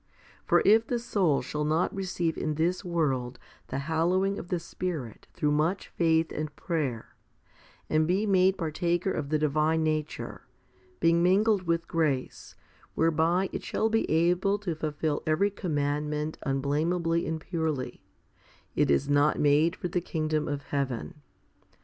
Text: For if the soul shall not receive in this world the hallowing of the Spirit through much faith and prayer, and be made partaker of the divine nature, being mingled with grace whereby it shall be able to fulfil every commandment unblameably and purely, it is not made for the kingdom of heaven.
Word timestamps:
For 0.47 0.63
if 0.65 0.87
the 0.87 0.97
soul 0.97 1.43
shall 1.43 1.63
not 1.63 1.93
receive 1.93 2.35
in 2.35 2.55
this 2.55 2.83
world 2.83 3.37
the 3.67 3.77
hallowing 3.77 4.39
of 4.39 4.47
the 4.47 4.59
Spirit 4.59 5.27
through 5.35 5.51
much 5.51 5.89
faith 5.89 6.31
and 6.31 6.55
prayer, 6.55 7.15
and 7.87 8.07
be 8.07 8.25
made 8.25 8.57
partaker 8.57 9.11
of 9.11 9.29
the 9.29 9.37
divine 9.37 9.83
nature, 9.83 10.47
being 10.99 11.21
mingled 11.21 11.67
with 11.67 11.87
grace 11.87 12.55
whereby 12.95 13.49
it 13.53 13.61
shall 13.61 13.89
be 13.91 14.09
able 14.09 14.57
to 14.57 14.73
fulfil 14.73 15.21
every 15.27 15.51
commandment 15.51 16.39
unblameably 16.47 17.27
and 17.27 17.39
purely, 17.39 18.01
it 18.75 18.89
is 18.89 19.07
not 19.07 19.39
made 19.39 19.75
for 19.75 19.87
the 19.87 20.01
kingdom 20.01 20.47
of 20.47 20.63
heaven. 20.63 21.21